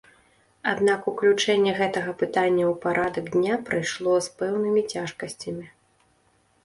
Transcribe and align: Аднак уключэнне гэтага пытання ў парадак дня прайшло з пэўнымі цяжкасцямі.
Аднак 0.69 1.01
уключэнне 1.11 1.73
гэтага 1.81 2.15
пытання 2.23 2.63
ў 2.71 2.73
парадак 2.85 3.25
дня 3.37 3.55
прайшло 3.71 4.13
з 4.29 4.35
пэўнымі 4.41 4.81
цяжкасцямі. 4.95 5.67